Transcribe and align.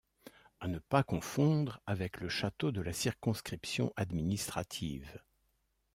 À 0.59 0.67
ne 0.67 0.79
pas 0.79 1.03
confondre 1.03 1.79
avec 1.85 2.21
le 2.21 2.27
château 2.27 2.71
de 2.71 2.81
la 2.81 2.91
circonscription 2.91 3.93
administrative. 3.95 5.21